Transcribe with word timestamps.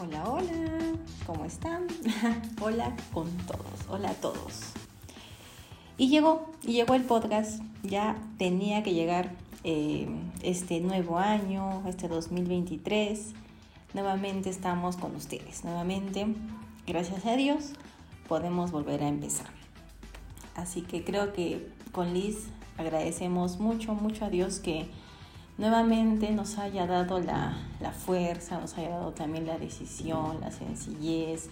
Hola, 0.00 0.30
hola, 0.30 0.94
¿cómo 1.26 1.44
están? 1.44 1.88
hola 2.60 2.94
con 3.12 3.28
todos, 3.48 3.88
hola 3.88 4.10
a 4.10 4.14
todos. 4.14 4.70
Y 5.96 6.06
llegó, 6.06 6.52
y 6.62 6.74
llegó 6.74 6.94
el 6.94 7.02
podcast, 7.02 7.60
ya 7.82 8.16
tenía 8.38 8.84
que 8.84 8.94
llegar 8.94 9.32
eh, 9.64 10.08
este 10.40 10.78
nuevo 10.78 11.18
año, 11.18 11.82
este 11.88 12.06
2023. 12.06 13.32
Nuevamente 13.92 14.50
estamos 14.50 14.96
con 14.96 15.16
ustedes, 15.16 15.64
nuevamente, 15.64 16.28
gracias 16.86 17.26
a 17.26 17.34
Dios, 17.34 17.72
podemos 18.28 18.70
volver 18.70 19.02
a 19.02 19.08
empezar. 19.08 19.50
Así 20.54 20.82
que 20.82 21.02
creo 21.02 21.32
que 21.32 21.72
con 21.90 22.14
Liz 22.14 22.46
agradecemos 22.76 23.58
mucho, 23.58 23.94
mucho 23.94 24.26
a 24.26 24.30
Dios 24.30 24.60
que 24.60 24.88
nuevamente 25.58 26.30
nos 26.30 26.56
haya 26.56 26.86
dado 26.86 27.20
la, 27.20 27.56
fuerza, 28.06 28.60
nos 28.60 28.78
haya 28.78 28.90
dado 28.90 29.10
también 29.10 29.46
la 29.46 29.58
decisión, 29.58 30.40
la 30.40 30.52
sencillez 30.52 31.50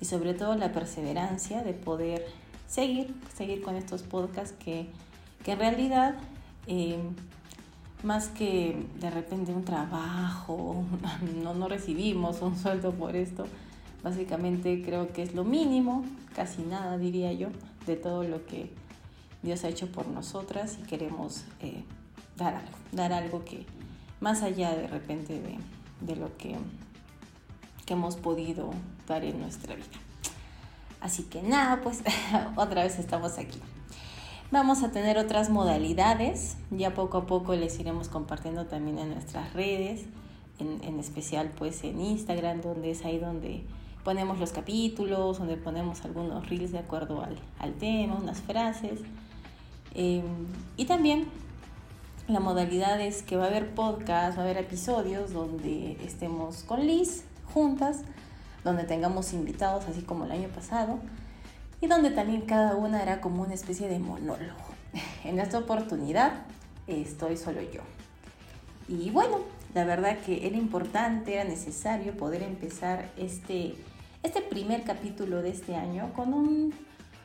y 0.00 0.04
sobre 0.04 0.34
todo 0.34 0.54
la 0.54 0.72
perseverancia 0.72 1.62
de 1.62 1.74
poder 1.74 2.24
seguir, 2.68 3.12
seguir 3.34 3.60
con 3.60 3.74
estos 3.74 4.02
podcasts 4.02 4.54
que, 4.58 4.88
en 5.44 5.58
realidad, 5.58 6.14
eh, 6.68 6.98
más 8.04 8.28
que 8.28 8.86
de 9.00 9.10
repente 9.10 9.52
un 9.52 9.64
trabajo, 9.64 10.84
no, 11.42 11.52
no 11.52 11.68
recibimos 11.68 12.40
un 12.40 12.56
sueldo 12.56 12.92
por 12.92 13.16
esto, 13.16 13.46
básicamente 14.04 14.80
creo 14.82 15.12
que 15.12 15.22
es 15.22 15.34
lo 15.34 15.44
mínimo, 15.44 16.04
casi 16.36 16.62
nada 16.62 16.96
diría 16.98 17.32
yo, 17.32 17.48
de 17.86 17.96
todo 17.96 18.22
lo 18.22 18.46
que 18.46 18.70
Dios 19.42 19.64
ha 19.64 19.68
hecho 19.68 19.90
por 19.90 20.06
nosotras 20.06 20.78
y 20.80 20.86
queremos 20.86 21.44
eh, 21.60 21.82
dar 22.40 22.54
algo, 22.54 22.78
dar 22.92 23.12
algo 23.12 23.44
que 23.44 23.66
más 24.18 24.42
allá 24.42 24.74
de 24.74 24.86
repente 24.86 25.40
de, 26.00 26.16
lo 26.16 26.36
que, 26.36 26.56
que 27.86 27.92
hemos 27.92 28.16
podido 28.16 28.70
dar 29.06 29.24
en 29.24 29.40
nuestra 29.40 29.76
vida. 29.76 29.86
Así 31.00 31.24
que 31.24 31.42
nada, 31.42 31.80
pues 31.82 32.02
otra 32.56 32.82
vez 32.82 32.98
estamos 32.98 33.38
aquí. 33.38 33.58
Vamos 34.50 34.82
a 34.82 34.90
tener 34.90 35.16
otras 35.16 35.48
modalidades, 35.48 36.56
ya 36.70 36.92
poco 36.92 37.18
a 37.18 37.26
poco 37.26 37.54
les 37.54 37.78
iremos 37.78 38.08
compartiendo 38.08 38.66
también 38.66 38.98
en 38.98 39.10
nuestras 39.10 39.52
redes, 39.52 40.06
en, 40.58 40.98
especial 40.98 41.52
pues 41.56 41.84
en 41.84 42.00
Instagram, 42.00 42.60
donde 42.60 42.90
es 42.90 43.04
ahí 43.04 43.18
donde 43.18 43.64
ponemos 44.02 44.38
los 44.38 44.52
capítulos, 44.52 45.38
donde 45.38 45.56
ponemos 45.56 46.04
algunos 46.04 46.48
reels 46.48 46.72
de 46.72 46.80
acuerdo 46.80 47.22
al, 47.22 47.36
al 47.58 47.74
tema, 47.74 48.16
unas 48.16 48.40
frases. 48.40 49.00
Eh, 49.94 50.22
y 50.76 50.84
también 50.84 51.26
la 52.32 52.40
modalidad 52.40 53.00
es 53.00 53.22
que 53.22 53.36
va 53.36 53.44
a 53.44 53.48
haber 53.48 53.74
podcast, 53.74 54.38
va 54.38 54.42
a 54.42 54.44
haber 54.44 54.58
episodios 54.58 55.32
donde 55.32 55.96
estemos 56.04 56.62
con 56.62 56.86
Liz 56.86 57.24
juntas, 57.52 58.02
donde 58.62 58.84
tengamos 58.84 59.32
invitados, 59.32 59.86
así 59.88 60.02
como 60.02 60.26
el 60.26 60.32
año 60.32 60.48
pasado, 60.48 61.00
y 61.80 61.88
donde 61.88 62.10
también 62.10 62.42
cada 62.42 62.76
una 62.76 63.02
era 63.02 63.20
como 63.20 63.42
una 63.42 63.54
especie 63.54 63.88
de 63.88 63.98
monólogo. 63.98 64.70
En 65.24 65.40
esta 65.40 65.58
oportunidad 65.58 66.32
estoy 66.86 67.36
solo 67.36 67.60
yo. 67.62 67.82
Y 68.88 69.10
bueno, 69.10 69.38
la 69.74 69.84
verdad 69.84 70.18
que 70.18 70.46
era 70.46 70.56
importante, 70.56 71.34
era 71.34 71.44
necesario 71.44 72.16
poder 72.16 72.42
empezar 72.42 73.10
este, 73.16 73.74
este 74.22 74.40
primer 74.40 74.84
capítulo 74.84 75.42
de 75.42 75.50
este 75.50 75.74
año 75.74 76.12
con 76.14 76.34
un 76.34 76.74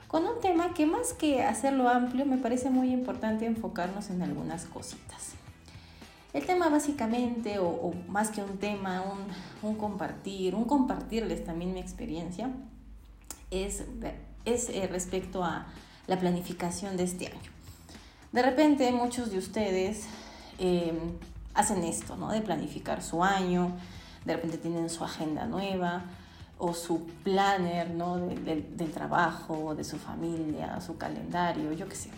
con 0.07 0.25
un 0.25 0.39
tema 0.41 0.73
que 0.73 0.85
más 0.85 1.13
que 1.13 1.43
hacerlo 1.43 1.89
amplio 1.89 2.25
me 2.25 2.37
parece 2.37 2.69
muy 2.69 2.91
importante 2.91 3.45
enfocarnos 3.45 4.09
en 4.09 4.21
algunas 4.21 4.65
cositas. 4.65 5.33
El 6.33 6.45
tema 6.45 6.67
básicamente, 6.67 7.59
o, 7.59 7.93
más 8.09 8.29
que 8.29 8.41
un 8.41 8.57
tema, 8.57 9.03
un, 9.61 9.75
compartir, 9.75 10.53
un 10.53 10.65
compartirles 10.65 11.45
también 11.45 11.73
mi 11.73 11.79
experiencia, 11.79 12.49
es, 13.51 13.85
es 14.43 14.69
eh, 14.69 14.87
respecto 14.91 15.43
a 15.43 15.67
la 16.07 16.19
planificación 16.19 16.97
de 16.97 17.03
este 17.03 17.27
año. 17.27 17.51
De 18.33 18.41
repente 18.41 18.91
muchos 18.91 19.31
de 19.31 19.37
ustedes 19.37 20.07
em, 20.59 20.97
hacen 21.53 21.85
esto, 21.85 22.17
¿no? 22.17 22.31
De 22.31 22.41
planificar 22.41 23.01
su 23.01 23.23
año, 23.23 23.71
de 24.25 24.35
repente 24.35 24.57
tienen 24.57 24.89
su 24.89 25.05
agenda 25.05 25.45
nueva, 25.45 26.03
o 26.57 26.73
su 26.73 27.05
planner 27.23 27.91
¿no? 27.91 28.17
del 28.17 28.91
trabajo, 28.93 29.75
de 29.75 29.83
su 29.83 29.97
familia, 29.97 30.79
su 30.81 30.97
calendario, 30.97 31.73
yo 31.73 31.87
qué 31.87 31.95
sé. 31.95 32.09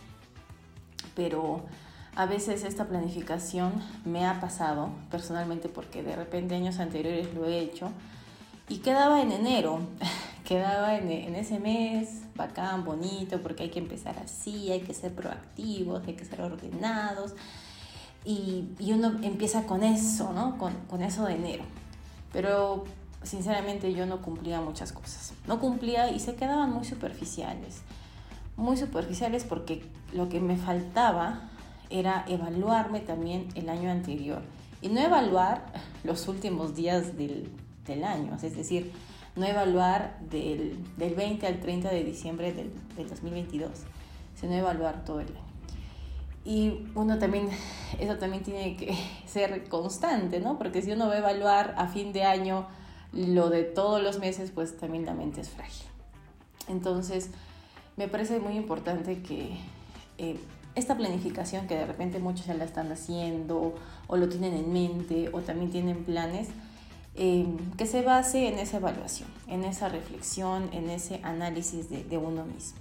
Pero 1.15 1.63
a 2.17 2.25
veces 2.25 2.63
esta 2.63 2.85
planificación 2.85 3.73
me 4.03 4.25
ha 4.25 4.39
pasado 4.39 4.89
personalmente 5.11 5.69
porque 5.69 6.01
de 6.01 6.15
repente 6.15 6.55
años 6.55 6.79
anteriores 6.79 7.31
lo 7.35 7.45
he 7.45 7.59
hecho 7.59 7.91
y 8.67 8.79
quedaba 8.79 9.21
en 9.21 9.31
enero, 9.31 9.79
quedaba 10.43 10.97
en, 10.97 11.35
ese 11.35 11.59
mes 11.59 12.23
bacán, 12.35 12.83
bonito, 12.85 13.41
porque 13.43 13.63
hay 13.63 13.69
que 13.69 13.77
empezar 13.77 14.17
así, 14.17 14.71
hay 14.71 14.81
que 14.81 14.95
ser 14.95 15.13
proactivos, 15.13 16.07
hay 16.07 16.15
que 16.15 16.25
ser 16.25 16.41
ordenados 16.41 17.35
y, 18.25 18.67
uno 18.79 19.19
empieza 19.21 19.67
con 19.67 19.83
eso, 19.83 20.33
¿no? 20.33 20.57
Con, 20.57 20.73
con 20.87 21.03
eso 21.03 21.25
de 21.25 21.35
enero. 21.35 21.63
Pero 22.33 22.83
sinceramente 23.23 23.93
yo 23.93 24.05
no 24.05 24.21
cumplía 24.21 24.61
muchas 24.61 24.91
cosas. 24.91 25.33
No 25.47 25.59
cumplía 25.59 26.11
y 26.11 26.19
se 26.19 26.35
quedaban 26.35 26.71
muy 26.71 26.85
superficiales. 26.85 27.81
Muy 28.55 28.77
superficiales 28.77 29.43
porque 29.43 29.83
lo 30.13 30.29
que 30.29 30.39
me 30.39 30.57
faltaba 30.57 31.49
era 31.89 32.25
evaluarme 32.27 32.99
también 32.99 33.47
el 33.55 33.69
año 33.69 33.91
anterior. 33.91 34.41
Y 34.81 34.89
no 34.89 35.01
evaluar 35.01 35.65
los 36.03 36.27
últimos 36.27 36.75
días 36.75 37.17
del, 37.17 37.49
año, 38.03 38.35
es 38.35 38.55
decir, 38.55 38.91
no 39.37 39.45
evaluar 39.45 40.19
del, 40.29 40.77
20 40.97 41.47
al 41.47 41.59
30 41.61 41.89
de 41.89 42.03
diciembre 42.03 42.51
del, 42.51 42.71
del 42.97 43.07
2022, 43.07 43.71
sino 44.35 44.53
evaluar 44.53 45.05
todo 45.05 45.21
el 45.21 45.27
año. 45.27 45.47
Y 46.43 46.85
uno 46.95 47.17
también, 47.17 47.49
eso 47.99 48.17
también 48.17 48.43
tiene 48.43 48.77
que 48.77 48.97
ser 49.25 49.67
constante, 49.67 50.39
¿no? 50.39 50.57
Porque 50.57 50.81
si 50.81 50.91
uno 50.91 51.07
va 51.07 51.15
a 51.15 51.17
evaluar 51.17 51.75
a 51.77 51.87
fin 51.87 52.13
de 52.13 52.23
año 52.23 52.67
lo 53.17 53.49
de 53.49 53.63
todos 53.63 54.01
los 54.01 54.19
meses, 54.19 54.51
pues 54.51 54.77
también 54.77 55.05
la 55.05 55.13
mente 55.13 55.41
es 55.41 55.49
frágil. 55.49 55.87
Entonces, 56.67 57.31
me 57.95 58.07
parece 58.07 58.39
muy 58.39 58.55
importante 58.55 59.21
que 59.23 59.57
eh, 60.19 60.39
esta 60.75 60.95
planificación 60.95 61.67
que 61.67 61.75
de 61.75 61.85
repente 61.87 62.19
muchos 62.19 62.45
ya 62.45 62.53
la 62.53 62.63
están 62.63 62.91
haciendo 62.91 63.73
o 64.05 64.17
lo 64.17 64.29
tienen 64.29 64.53
en 64.53 64.71
mente 64.71 65.29
o 65.33 65.41
también 65.41 65.71
tienen 65.71 66.03
planes, 66.03 66.49
eh, 67.15 67.47
que 67.77 67.87
se 67.87 68.03
base 68.03 68.47
en 68.47 68.59
esa 68.59 68.77
evaluación, 68.77 69.27
en 69.47 69.63
esa 69.63 69.89
reflexión, 69.89 70.69
en 70.71 70.91
ese 70.91 71.19
análisis 71.23 71.89
de, 71.89 72.17
uno 72.19 72.45
mismo. 72.45 72.77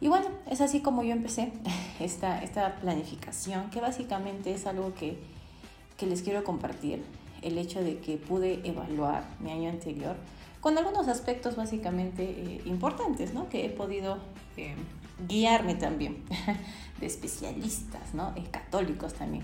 Y 0.00 0.08
bueno, 0.08 0.26
es 0.50 0.60
así 0.60 0.80
como 0.80 1.04
yo 1.04 1.12
empecé 1.12 1.52
esta, 2.00 2.42
esta 2.42 2.74
planificación, 2.80 3.70
que 3.70 3.80
básicamente 3.80 4.52
es 4.52 4.66
algo 4.66 4.92
que, 4.94 5.20
que 5.96 6.06
les 6.06 6.22
quiero 6.22 6.42
compartir 6.42 7.04
el 7.42 7.58
hecho 7.58 7.82
de 7.82 7.98
que 7.98 8.16
pude 8.16 8.60
evaluar 8.64 9.24
mi 9.40 9.50
año 9.50 9.68
anterior 9.68 10.16
con 10.60 10.78
algunos 10.78 11.08
aspectos 11.08 11.56
básicamente 11.56 12.22
eh, 12.22 12.62
importantes, 12.66 13.34
¿no? 13.34 13.48
Que 13.48 13.66
he 13.66 13.68
podido 13.68 14.18
eh, 14.56 14.76
guiarme 15.28 15.74
también 15.74 16.22
de 17.00 17.06
especialistas, 17.06 18.14
¿no? 18.14 18.32
Eh, 18.36 18.44
católicos 18.50 19.12
también. 19.14 19.42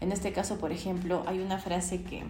En 0.00 0.12
este 0.12 0.32
caso, 0.32 0.58
por 0.58 0.70
ejemplo, 0.70 1.24
hay 1.26 1.40
una 1.40 1.58
frase 1.58 2.02
que, 2.02 2.22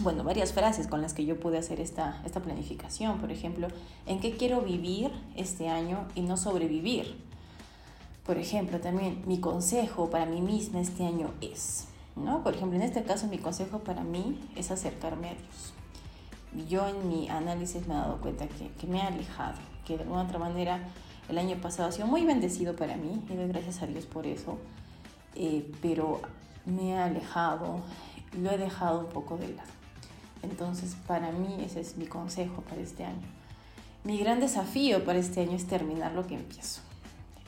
bueno, 0.00 0.22
varias 0.22 0.52
frases 0.52 0.86
con 0.86 1.00
las 1.00 1.14
que 1.14 1.24
yo 1.24 1.40
pude 1.40 1.56
hacer 1.56 1.80
esta, 1.80 2.20
esta 2.26 2.40
planificación. 2.40 3.18
Por 3.18 3.32
ejemplo, 3.32 3.68
¿en 4.04 4.20
qué 4.20 4.36
quiero 4.36 4.60
vivir 4.60 5.10
este 5.34 5.70
año 5.70 6.06
y 6.14 6.20
no 6.20 6.36
sobrevivir? 6.36 7.16
Por 8.26 8.38
ejemplo, 8.38 8.80
también 8.80 9.22
mi 9.24 9.40
consejo 9.40 10.10
para 10.10 10.26
mí 10.26 10.42
misma 10.42 10.80
este 10.80 11.06
año 11.06 11.32
es, 11.40 11.86
¿no? 12.16 12.42
Por 12.42 12.54
ejemplo, 12.54 12.76
en 12.76 12.82
este 12.82 13.04
caso 13.04 13.26
mi 13.26 13.38
consejo 13.38 13.80
para 13.80 14.02
mí 14.02 14.40
es 14.56 14.70
acercarme 14.70 15.30
a 15.30 15.34
Dios. 15.34 15.74
Yo 16.68 16.88
en 16.88 17.08
mi 17.08 17.28
análisis 17.28 17.86
me 17.86 17.94
he 17.94 17.98
dado 17.98 18.20
cuenta 18.20 18.46
que, 18.48 18.86
me 18.86 19.02
ha 19.02 19.08
alejado, 19.08 19.58
que 19.84 19.96
de 19.96 20.02
alguna 20.02 20.22
otra 20.22 20.38
manera 20.38 20.80
el 21.28 21.38
año 21.38 21.56
pasado 21.56 21.88
ha 21.88 21.92
sido 21.92 22.06
muy 22.06 22.24
bendecido 22.24 22.74
para 22.74 22.96
mí 22.96 23.22
y 23.28 23.34
doy 23.34 23.48
gracias 23.48 23.82
a 23.82 23.86
Dios 23.86 24.06
por 24.06 24.26
eso, 24.26 24.58
eh, 25.34 25.70
pero 25.82 26.22
me 26.64 26.98
ha 26.98 27.04
alejado, 27.04 27.80
lo 28.38 28.50
he 28.50 28.58
dejado 28.58 29.00
un 29.00 29.08
poco 29.08 29.36
de 29.36 29.48
lado. 29.48 29.68
Entonces, 30.42 30.96
para 31.06 31.32
mí 31.32 31.58
ese 31.64 31.80
es 31.80 31.96
mi 31.96 32.06
consejo 32.06 32.62
para 32.62 32.80
este 32.80 33.04
año. 33.04 33.26
Mi 34.04 34.18
gran 34.18 34.40
desafío 34.40 35.04
para 35.04 35.18
este 35.18 35.40
año 35.40 35.56
es 35.56 35.66
terminar 35.66 36.12
lo 36.12 36.26
que 36.26 36.36
empiezo. 36.36 36.80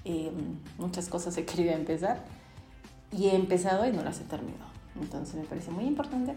Eh, 0.04 0.32
muchas 0.78 1.08
cosas 1.08 1.36
he 1.36 1.44
querido 1.44 1.72
empezar, 1.72 2.24
y 3.12 3.26
he 3.26 3.34
empezado 3.34 3.86
y 3.86 3.92
no 3.92 4.02
las 4.02 4.20
he 4.20 4.24
terminado. 4.24 4.70
Entonces 5.00 5.34
me 5.36 5.44
parece 5.44 5.70
muy 5.70 5.84
importante, 5.84 6.34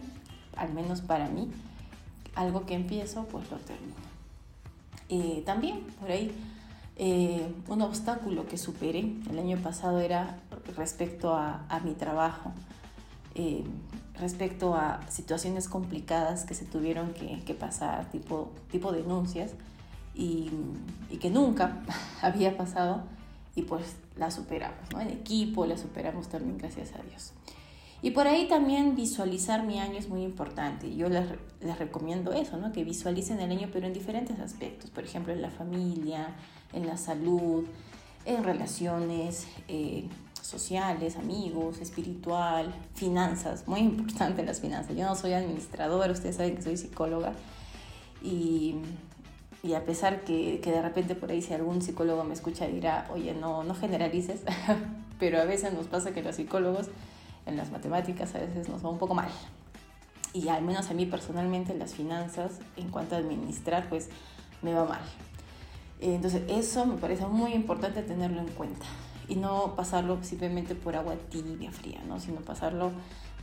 al 0.55 0.73
menos 0.73 1.01
para 1.01 1.27
mí, 1.29 1.49
algo 2.35 2.65
que 2.65 2.75
empiezo, 2.75 3.25
pues 3.25 3.49
lo 3.51 3.57
termino. 3.57 3.95
Eh, 5.09 5.43
también 5.45 5.81
por 5.99 6.09
ahí 6.09 6.31
eh, 6.95 7.53
un 7.67 7.81
obstáculo 7.81 8.47
que 8.47 8.57
superé 8.57 9.15
el 9.29 9.39
año 9.39 9.57
pasado 9.57 9.99
era 9.99 10.37
respecto 10.77 11.33
a, 11.35 11.81
mi 11.83 11.93
trabajo. 11.93 12.51
Eh, 13.35 13.63
respecto 14.19 14.75
a 14.75 14.99
situaciones 15.09 15.67
complicadas 15.67 16.43
que 16.43 16.53
se 16.53 16.65
tuvieron 16.65 17.13
que, 17.13 17.53
pasar, 17.55 18.09
tipo, 18.11 18.51
tipo 18.69 18.91
denuncias, 18.91 19.51
y, 20.13 20.51
y, 21.09 21.17
que 21.17 21.29
nunca 21.29 21.81
había 22.21 22.55
pasado, 22.55 23.03
y 23.55 23.63
pues 23.63 23.95
la 24.17 24.31
superamos, 24.31 24.91
¿no? 24.93 25.01
En 25.01 25.09
equipo 25.09 25.65
la 25.65 25.77
superamos 25.77 26.29
también, 26.29 26.57
gracias 26.57 26.93
a 26.93 27.03
Dios. 27.03 27.33
Y 28.03 28.11
por 28.11 28.27
ahí 28.27 28.47
también 28.47 28.95
visualizar 28.95 29.63
mi 29.63 29.79
año 29.79 29.97
es 29.97 30.09
muy 30.09 30.23
importante. 30.23 30.95
Yo 30.95 31.07
les, 31.07 31.25
les, 31.61 31.77
recomiendo 31.77 32.33
eso, 32.33 32.57
¿no? 32.57 32.71
Que 32.71 32.83
visualicen 32.83 33.39
el 33.39 33.51
año, 33.51 33.69
pero 33.71 33.85
en 33.85 33.93
diferentes 33.93 34.39
aspectos. 34.39 34.89
Por 34.89 35.03
ejemplo, 35.03 35.31
en 35.33 35.41
la 35.41 35.51
familia, 35.51 36.35
en 36.73 36.87
la 36.87 36.97
salud, 36.97 37.65
en 38.25 38.43
relaciones 38.43 39.47
eh, 39.67 40.07
sociales, 40.41 41.15
amigos, 41.15 41.79
espiritual, 41.79 42.73
finanzas. 42.95 43.67
Muy 43.67 43.79
importante 43.79 44.43
las 44.43 44.59
finanzas. 44.59 44.95
Yo 44.95 45.05
no 45.05 45.15
soy 45.15 45.33
administradora, 45.33 46.11
ustedes 46.11 46.37
saben 46.37 46.55
que 46.55 46.61
soy 46.61 46.77
psicóloga. 46.77 47.33
Y, 48.23 48.75
y 49.63 49.73
a 49.73 49.85
pesar 49.85 50.21
que, 50.21 50.59
que, 50.61 50.71
de 50.71 50.81
repente 50.81 51.15
por 51.15 51.31
ahí 51.31 51.41
si 51.41 51.53
algún 51.53 51.81
psicólogo 51.81 52.23
me 52.23 52.33
escucha 52.33 52.67
dirá, 52.67 53.07
oye, 53.13 53.33
no, 53.33 53.63
no 53.63 53.75
generalices, 53.75 54.41
pero 55.19 55.39
a 55.39 55.45
veces 55.45 55.73
nos 55.73 55.87
pasa 55.87 56.13
que 56.13 56.23
los 56.23 56.35
psicólogos 56.35 56.87
en 57.45 57.57
las 57.57 57.71
matemáticas 57.71 58.33
a 58.35 58.39
veces 58.39 58.69
nos 58.69 58.83
va 58.83 58.89
un 58.89 58.97
poco 58.97 59.13
mal. 59.13 59.29
Y 60.33 60.47
al 60.47 60.63
menos 60.63 60.89
a 60.89 60.93
mí 60.93 61.05
personalmente 61.05 61.75
las 61.75 61.93
finanzas, 61.93 62.59
en 62.77 62.89
cuanto 62.89 63.15
a 63.15 63.19
administrar, 63.19 63.89
pues 63.89 64.09
me 64.61 64.73
va 64.73 64.85
mal. 64.85 65.01
Entonces 65.99 66.43
eso 66.47 66.85
me 66.85 66.97
parece 66.97 67.25
muy 67.27 67.53
importante 67.53 68.01
tenerlo 68.01 68.41
en 68.41 68.47
cuenta 68.47 68.85
y 69.27 69.35
no 69.35 69.75
pasarlo 69.75 70.23
simplemente 70.23 70.73
por 70.73 70.95
agua 70.95 71.15
tibia, 71.29 71.71
fría, 71.71 72.01
¿no? 72.07 72.19
sino 72.19 72.41
pasarlo 72.41 72.91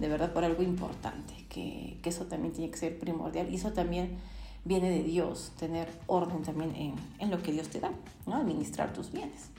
de 0.01 0.09
verdad 0.09 0.33
por 0.33 0.45
algo 0.45 0.63
importante, 0.63 1.47
que, 1.49 1.99
que 2.03 2.09
eso 2.09 2.25
también 2.27 2.53
tiene 2.53 2.71
que 2.71 2.77
ser 2.77 2.99
primordial 2.99 3.49
y 3.51 3.57
eso 3.57 3.73
también 3.73 4.19
viene 4.65 4.91
de 4.91 5.03
Dios, 5.03 5.53
tener 5.59 5.89
orden 6.07 6.43
también 6.43 6.75
en, 6.77 6.95
en 7.19 7.31
lo 7.31 7.43
que 7.43 7.53
Dios 7.53 7.69
te 7.69 7.81
da, 7.81 7.91
¿no? 8.27 8.35
administrar 8.35 8.93
tus 8.93 9.13
bienes. 9.13 9.51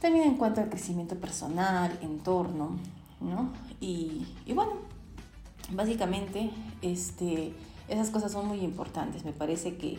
También 0.00 0.26
en 0.26 0.36
cuanto 0.36 0.60
al 0.60 0.68
crecimiento 0.68 1.16
personal, 1.16 1.98
entorno, 2.02 2.76
¿no? 3.20 3.50
Y, 3.80 4.26
y 4.44 4.52
bueno, 4.52 4.72
básicamente 5.72 6.50
este, 6.82 7.54
esas 7.88 8.10
cosas 8.10 8.32
son 8.32 8.46
muy 8.46 8.60
importantes. 8.60 9.24
Me 9.24 9.32
parece 9.32 9.76
que 9.76 9.98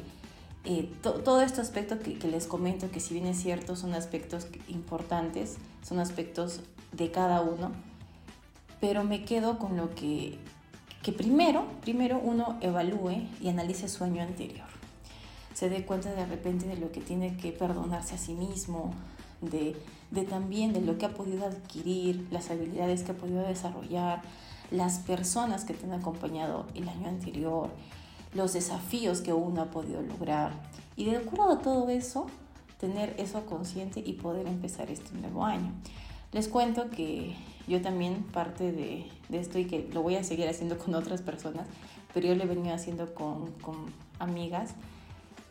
eh, 0.65 0.91
todo 1.01 1.41
este 1.41 1.61
aspecto 1.61 1.99
que, 1.99 2.19
que, 2.19 2.27
les 2.27 2.45
comento, 2.45 2.91
que 2.91 2.99
si 2.99 3.13
bien 3.13 3.25
es 3.25 3.41
cierto, 3.41 3.75
son 3.75 3.93
aspectos 3.93 4.47
importantes, 4.67 5.57
son 5.81 5.99
aspectos 5.99 6.61
de 6.91 7.11
cada 7.11 7.41
uno, 7.41 7.71
pero 8.79 9.03
me 9.03 9.23
quedo 9.23 9.57
con 9.57 9.77
lo 9.77 9.95
que, 9.95 10.37
que 11.07 11.13
primero, 11.13 11.65
primero 11.79 12.19
uno 12.21 12.57
evalúe 12.59 13.29
y 13.39 13.47
analice 13.47 13.87
su 13.87 14.03
año 14.03 14.21
anterior. 14.21 14.67
Se 15.53 15.69
dé 15.69 15.85
cuenta 15.85 16.11
de 16.11 16.25
repente 16.25 16.67
de 16.67 16.75
lo 16.75 16.91
que 16.91 16.99
tiene 16.99 17.37
que 17.37 17.53
perdonarse 17.53 18.15
a 18.15 18.17
sí 18.17 18.33
mismo, 18.33 18.93
de, 19.39 19.77
de 20.11 20.23
también 20.23 20.73
de 20.73 20.81
lo 20.81 20.97
que 20.97 21.05
ha 21.05 21.13
podido 21.13 21.45
adquirir, 21.45 22.27
las 22.29 22.51
habilidades 22.51 23.03
que 23.03 23.13
ha 23.13 23.15
podido 23.15 23.39
desarrollar, 23.39 24.21
las 24.69 24.99
personas 24.99 25.63
que 25.63 25.73
te 25.73 25.85
han 25.85 25.93
acompañado 25.93 26.65
el 26.75 26.89
año 26.89 27.07
anterior, 27.07 27.69
los 28.33 28.51
desafíos 28.51 29.21
que 29.21 29.31
uno 29.31 29.61
ha 29.61 29.71
podido 29.71 30.01
lograr. 30.01 30.51
Y 30.97 31.05
de 31.05 31.15
acuerdo 31.15 31.51
a 31.53 31.59
todo 31.59 31.87
eso, 31.87 32.27
tener 32.81 33.15
eso 33.17 33.45
consciente 33.45 34.03
y 34.05 34.11
poder 34.11 34.45
empezar 34.45 34.91
este 34.91 35.15
nuevo 35.15 35.45
año. 35.45 35.71
Les 36.33 36.47
cuento 36.47 36.89
que 36.89 37.35
yo 37.67 37.81
también 37.81 38.23
parte 38.23 38.71
de, 38.71 39.05
esto 39.31 39.59
y 39.59 39.65
que 39.65 39.89
lo 39.93 40.01
voy 40.01 40.15
a 40.15 40.23
seguir 40.23 40.47
haciendo 40.47 40.77
con 40.77 40.95
otras 40.95 41.21
personas, 41.21 41.67
pero 42.13 42.27
yo 42.27 42.35
lo 42.35 42.43
he 42.43 42.47
venido 42.47 42.73
haciendo 42.73 43.13
con, 43.13 43.53
amigas 44.19 44.73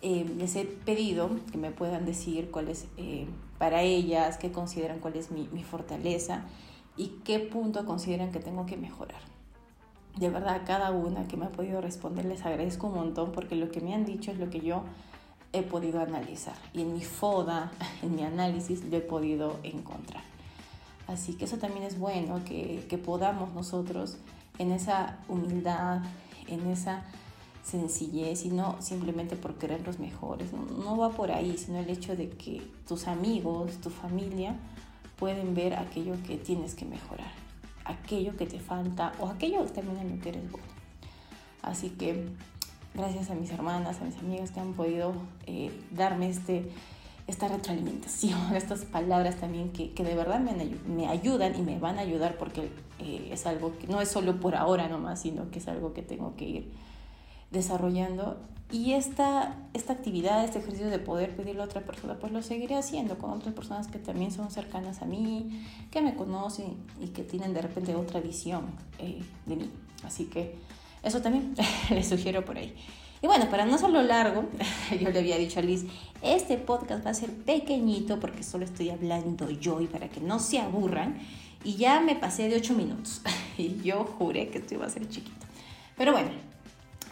eh, 0.03 0.27
les 0.37 0.57
he 0.57 0.65
pedido 0.65 1.31
que 1.51 1.59
me 1.59 1.71
puedan 1.71 2.05
decir 2.05 2.51
cuál 2.51 2.69
es 2.69 2.87
eh, 2.97 3.27
para 3.59 3.83
ellas, 3.83 4.37
qué 4.39 4.53
consideran 4.53 4.99
cuál 4.99 5.17
es 5.17 5.31
mi, 5.31 5.47
fortaleza 5.63 6.43
y 6.97 7.09
qué 7.25 7.39
punto 7.39 7.87
consideran 7.87 8.31
que 8.31 8.41
tengo 8.41 8.67
que 8.67 8.77
mejorar. 8.77 9.21
De 10.17 10.29
verdad, 10.31 10.63
cada 10.67 10.91
una 10.91 11.27
que 11.29 11.37
me 11.37 11.47
ha 11.47 11.51
podido 11.51 11.81
responder 11.81 12.25
les 12.25 12.45
agradezco 12.45 12.89
un 12.89 12.95
montón 12.95 13.33
porque 13.33 13.55
lo 13.55 13.71
que 13.71 13.81
me 13.81 13.95
han 13.95 14.05
dicho 14.05 14.31
es 14.31 14.39
lo 14.39 14.51
que 14.51 14.61
yo 14.61 14.83
he 15.53 15.63
podido 15.63 16.01
analizar 16.01 16.57
y 16.73 16.83
en 16.83 16.93
mi 16.93 17.03
FODA, 17.03 17.73
en 18.03 18.15
mi 18.15 18.23
análisis, 18.23 18.85
lo 18.85 18.97
he 18.97 19.03
podido 19.03 19.59
encontrar. 19.63 20.36
Así 21.07 21.35
que 21.35 21.45
eso 21.45 21.59
también 21.59 21.85
es 21.85 21.99
bueno, 21.99 22.43
que, 22.45 23.01
podamos 23.05 23.53
nosotros 23.55 24.17
en 24.59 24.73
esa 24.73 25.19
humildad, 25.29 26.01
en 26.49 26.67
esa 26.67 27.05
sencillez 27.63 28.45
y 28.45 28.49
no 28.49 28.77
simplemente 28.81 29.37
por 29.37 29.55
querer 29.55 29.87
los 29.87 29.99
mejores. 29.99 30.53
No, 30.53 30.97
va 30.97 31.11
por 31.11 31.31
ahí, 31.31 31.57
sino 31.59 31.79
el 31.79 31.91
hecho 31.91 32.17
de 32.17 32.31
que 32.31 32.63
tus 32.89 33.07
amigos, 33.07 33.77
tu 33.81 33.91
familia 33.91 34.57
pueden 35.17 35.55
ver 35.55 35.75
aquello 35.75 36.15
que 36.27 36.37
tienes 36.37 36.75
que 36.75 36.85
mejorar, 36.85 37.33
aquello 37.85 38.37
que 38.37 38.47
te 38.47 38.59
falta 38.59 39.13
o 39.21 39.29
aquello 39.29 39.65
también 39.67 39.99
en 39.99 40.17
lo 40.17 40.23
que 40.23 40.31
eres 40.31 40.51
bueno. 40.51 40.67
Así 41.63 41.91
que 41.91 42.29
gracias 42.95 43.31
a 43.31 43.35
mis 43.35 43.51
hermanas, 43.51 44.01
a 44.01 44.05
mis 44.05 44.17
amigas 44.19 44.51
que 44.51 44.61
han 44.61 44.73
podido 44.73 45.15
eh, 45.47 45.71
darme 45.91 46.29
este, 46.31 46.71
esta 47.27 47.49
retroalimentación, 47.49 48.39
estas 48.55 48.85
palabras 48.85 49.37
también 49.37 49.73
que, 49.73 49.93
que 49.93 50.05
de 50.05 50.15
verdad 50.15 50.41
me, 50.41 50.53
me, 50.87 51.09
ayudan 51.09 51.59
y 51.59 51.63
me 51.63 51.79
van 51.79 51.99
a 51.99 52.03
ayudar 52.03 52.37
porque 52.39 52.71
eh, 52.99 53.31
es 53.33 53.47
algo 53.47 53.77
que 53.79 53.87
no 53.87 54.01
es 54.01 54.09
solo 54.09 54.41
por 54.41 54.55
ahora 54.55 54.89
nomás, 54.89 55.21
sino 55.23 55.51
que 55.51 55.59
es 55.59 55.69
algo 55.69 55.93
que 55.93 56.03
tengo 56.03 56.37
que 56.37 56.45
ir 56.45 56.73
desarrollando 57.51 58.37
y 58.73 58.95
esta, 58.95 59.55
esta 59.75 59.93
actividad, 59.93 60.45
este 60.45 60.59
ejercicio 60.59 60.91
de 60.91 60.99
poder 60.99 61.37
pedirle 61.37 61.63
a 61.63 61.67
otra 61.67 61.83
persona, 61.83 62.19
pues 62.19 62.33
lo 62.33 62.43
seguiré 62.43 62.75
haciendo 62.75 63.17
con 63.17 63.31
otras 63.31 63.55
personas 63.55 63.87
que 63.87 64.01
también 64.01 64.33
son 64.33 64.51
cercanas 64.51 65.03
a 65.03 65.05
mí, 65.05 65.65
que 65.93 66.03
me 66.03 66.17
conocen 66.17 66.77
y 67.01 67.09
que 67.09 67.23
tienen 67.23 67.55
de 67.55 67.63
repente 67.63 67.95
otra 67.95 68.21
visión 68.21 68.65
eh, 68.99 69.23
de 69.47 69.57
mí. 69.57 69.71
Así 70.05 70.25
que 70.25 70.57
eso 71.05 71.23
también 71.23 71.55
les 71.91 72.09
sugiero 72.09 72.45
por 72.45 72.59
ahí. 72.59 72.75
Y 73.23 73.27
bueno, 73.27 73.49
para 73.49 73.65
no 73.65 73.75
hacerlo 73.75 74.03
largo, 74.03 74.45
yo 75.01 75.11
le 75.11 75.19
había 75.19 75.39
dicho 75.39 75.59
a 75.59 75.63
Liz, 75.63 75.87
este 76.23 76.59
podcast 76.59 77.05
va 77.05 77.11
a 77.11 77.15
ser 77.15 77.31
pequeñito 77.31 78.21
porque 78.21 78.43
solo 78.43 78.65
estoy 78.65 78.91
hablando 78.91 79.49
yo 79.51 79.81
y 79.81 79.87
para 79.87 80.09
que 80.09 80.21
no 80.21 80.39
se 80.39 80.59
aburran. 80.59 81.19
Y 81.65 81.77
ya 81.77 82.01
me 82.01 82.15
pasé 82.15 82.49
de 82.49 82.57
8 82.57 82.75
minutos 82.75 83.23
y 83.59 83.81
yo 83.83 84.05
juré 84.05 84.49
que 84.49 84.59
esto 84.59 84.75
iba 84.75 84.87
a 84.87 84.91
ser 84.91 85.09
chiquito. 85.09 85.47
Pero 85.97 86.13
bueno, 86.13 86.29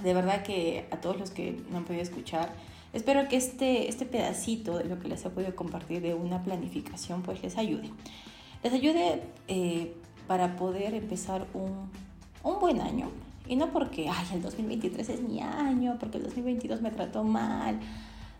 de 0.02 0.14
verdad 0.14 0.42
que 0.42 0.86
a 0.90 1.00
todos 1.00 1.18
los 1.18 1.30
que 1.30 1.60
no 1.70 1.78
han 1.78 1.84
podido 1.84 2.02
escuchar, 2.02 2.52
espero 2.92 3.26
que 3.28 3.36
este, 3.36 3.88
este 3.88 4.04
pedacito 4.04 4.78
de 4.78 4.84
lo 4.84 5.00
que 5.00 5.08
les 5.08 5.24
he 5.24 5.30
podido 5.30 5.56
compartir 5.56 6.02
de 6.02 6.14
una 6.14 6.42
planificación 6.42 7.22
pues 7.22 7.42
les 7.42 7.56
ayude. 7.56 7.90
Les 8.62 8.72
ayude 8.72 9.22
eh, 9.48 9.94
para 10.26 10.56
poder 10.56 10.94
empezar 10.94 11.46
un, 11.54 11.90
un 12.42 12.60
buen 12.60 12.80
año. 12.80 13.10
Y 13.46 13.56
no 13.56 13.70
porque, 13.72 14.08
ay, 14.08 14.26
el 14.32 14.42
2023 14.42 15.08
es 15.08 15.20
mi 15.20 15.40
año, 15.40 15.96
porque 16.00 16.18
el 16.18 16.24
2022 16.24 16.80
me 16.80 16.90
trató 16.90 17.24
mal. 17.24 17.78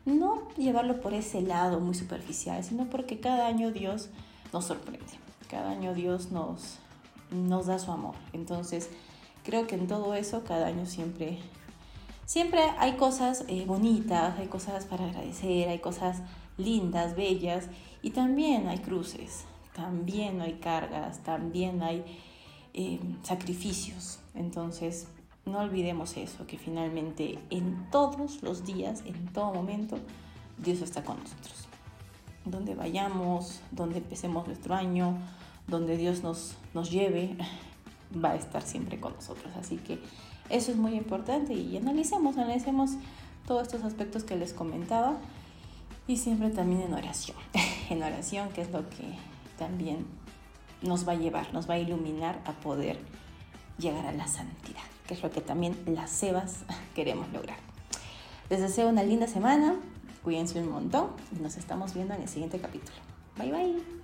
No 0.06 0.48
llevarlo 0.56 1.00
por 1.00 1.14
ese 1.14 1.42
lado 1.42 1.80
muy 1.80 1.94
superficial, 1.94 2.62
sino 2.64 2.86
porque 2.86 3.20
cada 3.20 3.46
año 3.46 3.70
Dios 3.70 4.08
nos 4.52 4.66
sorprende. 4.66 5.04
Cada 5.50 5.70
año 5.70 5.94
Dios 5.94 6.30
nos, 6.30 6.78
nos 7.30 7.66
da 7.66 7.78
su 7.78 7.92
amor. 7.92 8.14
Entonces, 8.32 8.88
creo 9.44 9.66
que 9.66 9.74
en 9.74 9.86
todo 9.86 10.14
eso 10.14 10.42
cada 10.44 10.66
año 10.66 10.86
siempre, 10.86 11.38
siempre 12.24 12.62
hay 12.78 12.94
cosas 12.94 13.44
eh, 13.48 13.64
bonitas, 13.66 14.38
hay 14.38 14.46
cosas 14.46 14.86
para 14.86 15.04
agradecer, 15.04 15.68
hay 15.68 15.78
cosas 15.80 16.22
lindas, 16.56 17.14
bellas 17.14 17.68
y 18.02 18.10
también 18.10 18.68
hay 18.68 18.78
cruces, 18.78 19.44
también 19.74 20.40
hay 20.40 20.54
cargas, 20.54 21.22
también 21.22 21.82
hay 21.82 22.04
eh, 22.74 23.00
sacrificios. 23.22 24.18
Entonces, 24.34 25.06
no 25.46 25.60
olvidemos 25.60 26.16
eso, 26.16 26.46
que 26.46 26.58
finalmente 26.58 27.38
en 27.50 27.88
todos 27.90 28.42
los 28.42 28.64
días, 28.64 29.02
en 29.06 29.26
todo 29.32 29.54
momento, 29.54 29.98
Dios 30.58 30.80
está 30.80 31.04
con 31.04 31.18
nosotros. 31.18 31.68
Donde 32.44 32.74
vayamos, 32.74 33.60
donde 33.70 33.98
empecemos 33.98 34.46
nuestro 34.46 34.74
año, 34.74 35.16
donde 35.66 35.96
Dios 35.96 36.22
nos, 36.22 36.56
nos 36.74 36.90
lleve, 36.90 37.36
va 38.24 38.30
a 38.30 38.36
estar 38.36 38.62
siempre 38.62 38.98
con 39.00 39.14
nosotros. 39.14 39.52
Así 39.56 39.76
que 39.76 39.98
eso 40.50 40.70
es 40.70 40.76
muy 40.76 40.94
importante 40.94 41.54
y 41.54 41.76
analicemos, 41.76 42.36
analicemos 42.36 42.92
todos 43.46 43.62
estos 43.62 43.84
aspectos 43.84 44.24
que 44.24 44.36
les 44.36 44.52
comentaba 44.52 45.18
y 46.06 46.16
siempre 46.16 46.50
también 46.50 46.82
en 46.82 46.94
oración. 46.94 47.36
en 47.90 48.02
oración, 48.02 48.48
que 48.50 48.62
es 48.62 48.70
lo 48.70 48.88
que 48.90 49.16
también 49.58 50.06
nos 50.84 51.06
va 51.06 51.12
a 51.12 51.16
llevar, 51.16 51.52
nos 51.52 51.68
va 51.68 51.74
a 51.74 51.78
iluminar 51.78 52.40
a 52.44 52.52
poder 52.52 52.98
llegar 53.78 54.06
a 54.06 54.12
la 54.12 54.26
santidad, 54.26 54.82
que 55.06 55.14
es 55.14 55.22
lo 55.22 55.30
que 55.30 55.40
también 55.40 55.76
las 55.86 56.10
Sebas 56.10 56.64
queremos 56.94 57.30
lograr. 57.32 57.58
Les 58.50 58.60
deseo 58.60 58.88
una 58.88 59.02
linda 59.02 59.26
semana, 59.26 59.76
cuídense 60.22 60.60
un 60.60 60.70
montón 60.70 61.08
y 61.36 61.42
nos 61.42 61.56
estamos 61.56 61.94
viendo 61.94 62.14
en 62.14 62.22
el 62.22 62.28
siguiente 62.28 62.58
capítulo. 62.60 62.96
Bye 63.36 63.50
bye. 63.50 64.03